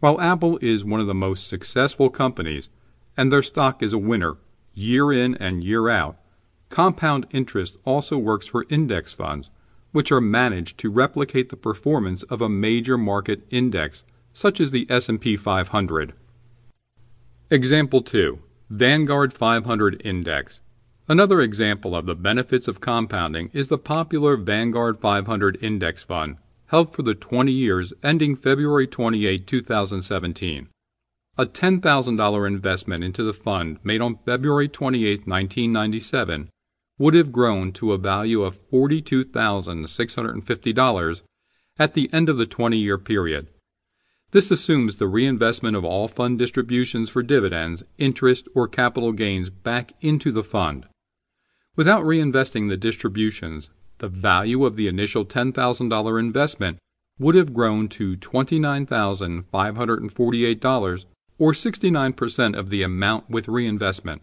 While 0.00 0.20
Apple 0.20 0.58
is 0.62 0.84
one 0.84 1.00
of 1.00 1.06
the 1.06 1.14
most 1.14 1.46
successful 1.46 2.08
companies, 2.08 2.70
and 3.16 3.30
their 3.30 3.42
stock 3.42 3.82
is 3.82 3.92
a 3.92 3.98
winner 3.98 4.38
year 4.72 5.12
in 5.12 5.34
and 5.34 5.62
year 5.62 5.90
out, 5.90 6.16
compound 6.70 7.26
interest 7.32 7.76
also 7.84 8.16
works 8.16 8.46
for 8.46 8.64
index 8.70 9.12
funds, 9.12 9.50
which 9.92 10.10
are 10.10 10.20
managed 10.20 10.78
to 10.78 10.90
replicate 10.90 11.50
the 11.50 11.56
performance 11.56 12.22
of 12.24 12.40
a 12.40 12.48
major 12.48 12.96
market 12.96 13.46
index 13.50 14.04
such 14.32 14.60
as 14.60 14.70
the 14.70 14.86
S&P 14.88 15.36
500. 15.36 16.14
Example 17.50 18.00
2. 18.00 18.38
Vanguard 18.70 19.32
500 19.32 20.00
Index. 20.04 20.60
Another 21.08 21.40
example 21.40 21.96
of 21.96 22.06
the 22.06 22.14
benefits 22.14 22.68
of 22.68 22.80
compounding 22.80 23.50
is 23.52 23.68
the 23.68 23.76
popular 23.76 24.36
Vanguard 24.36 25.00
500 25.00 25.58
Index 25.60 26.04
Fund, 26.04 26.36
held 26.70 26.94
for 26.94 27.02
the 27.02 27.14
20 27.14 27.50
years 27.50 27.92
ending 28.02 28.36
February 28.36 28.86
28, 28.86 29.46
2017. 29.46 30.68
A 31.36 31.46
$10,000 31.46 32.46
investment 32.46 33.02
into 33.02 33.24
the 33.24 33.32
fund 33.32 33.78
made 33.82 34.00
on 34.00 34.20
February 34.24 34.68
28, 34.68 35.26
1997, 35.26 36.48
would 36.96 37.14
have 37.14 37.32
grown 37.32 37.72
to 37.72 37.92
a 37.92 37.98
value 37.98 38.42
of 38.42 38.70
$42,650 38.70 41.22
at 41.78 41.94
the 41.94 42.10
end 42.12 42.28
of 42.28 42.36
the 42.36 42.46
20 42.46 42.76
year 42.76 42.98
period. 42.98 43.48
This 44.30 44.52
assumes 44.52 44.96
the 44.96 45.08
reinvestment 45.08 45.76
of 45.76 45.84
all 45.84 46.06
fund 46.06 46.38
distributions 46.38 47.10
for 47.10 47.24
dividends, 47.24 47.82
interest, 47.98 48.46
or 48.54 48.68
capital 48.68 49.10
gains 49.10 49.50
back 49.50 49.92
into 50.00 50.30
the 50.30 50.44
fund. 50.44 50.86
Without 51.74 52.04
reinvesting 52.04 52.68
the 52.68 52.76
distributions, 52.76 53.70
the 54.00 54.08
value 54.08 54.66
of 54.66 54.76
the 54.76 54.88
initial 54.88 55.24
$10,000 55.24 56.20
investment 56.20 56.76
would 57.18 57.34
have 57.34 57.54
grown 57.54 57.88
to 57.88 58.16
$29,548 58.16 61.04
or 61.38 61.52
69% 61.52 62.58
of 62.58 62.68
the 62.70 62.82
amount 62.82 63.30
with 63.30 63.48
reinvestment. 63.48 64.20